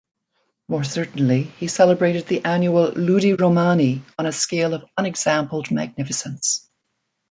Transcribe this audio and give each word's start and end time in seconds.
More 0.67 0.83
certainly, 0.83 1.43
he 1.43 1.67
celebrated 1.67 2.25
the 2.25 2.43
annual 2.43 2.89
"ludi 2.93 3.33
Romani" 3.35 4.01
on 4.17 4.25
a 4.25 4.31
scale 4.31 4.73
of 4.73 4.83
unexampled 4.97 5.69
magnificence. 5.69 6.67